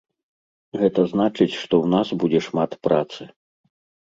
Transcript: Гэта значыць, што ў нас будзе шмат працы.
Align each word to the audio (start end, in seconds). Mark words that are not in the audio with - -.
Гэта 0.83 1.03
значыць, 1.11 1.57
што 1.63 1.73
ў 1.83 1.93
нас 1.95 2.07
будзе 2.25 2.39
шмат 2.47 2.71
працы. 2.89 3.21